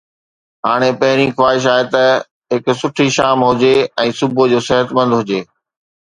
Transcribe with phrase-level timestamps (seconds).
[0.67, 2.03] هاڻي، پهرين خواهش آهي ته
[2.53, 3.73] هڪ سٺي شام هجي
[4.05, 5.39] ۽ صبح جو صحتمند هجي.